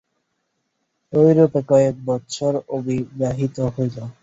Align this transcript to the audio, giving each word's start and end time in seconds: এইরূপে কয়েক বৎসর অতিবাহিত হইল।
এইরূপে 1.13 1.61
কয়েক 1.69 1.95
বৎসর 2.07 2.53
অতিবাহিত 2.75 3.55
হইল। 3.75 3.97